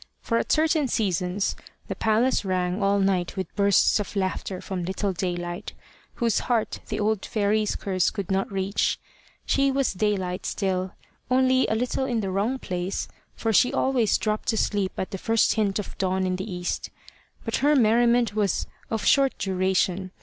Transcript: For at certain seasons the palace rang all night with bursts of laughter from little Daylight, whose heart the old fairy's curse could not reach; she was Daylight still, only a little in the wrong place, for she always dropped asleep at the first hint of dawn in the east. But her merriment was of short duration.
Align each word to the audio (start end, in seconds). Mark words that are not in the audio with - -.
For 0.23 0.39
at 0.39 0.51
certain 0.51 0.87
seasons 0.87 1.55
the 1.87 1.93
palace 1.93 2.43
rang 2.43 2.81
all 2.81 2.97
night 2.97 3.37
with 3.37 3.55
bursts 3.55 3.99
of 3.99 4.15
laughter 4.15 4.59
from 4.59 4.83
little 4.83 5.13
Daylight, 5.13 5.73
whose 6.15 6.39
heart 6.39 6.79
the 6.89 6.99
old 6.99 7.23
fairy's 7.23 7.75
curse 7.75 8.09
could 8.09 8.31
not 8.31 8.51
reach; 8.51 8.99
she 9.45 9.69
was 9.71 9.93
Daylight 9.93 10.47
still, 10.47 10.93
only 11.29 11.67
a 11.67 11.75
little 11.75 12.05
in 12.05 12.21
the 12.21 12.31
wrong 12.31 12.57
place, 12.57 13.07
for 13.35 13.53
she 13.53 13.71
always 13.71 14.17
dropped 14.17 14.51
asleep 14.51 14.93
at 14.97 15.11
the 15.11 15.19
first 15.19 15.53
hint 15.53 15.77
of 15.77 15.95
dawn 15.99 16.25
in 16.25 16.37
the 16.37 16.51
east. 16.51 16.89
But 17.45 17.57
her 17.57 17.75
merriment 17.75 18.33
was 18.33 18.65
of 18.89 19.05
short 19.05 19.37
duration. 19.37 20.09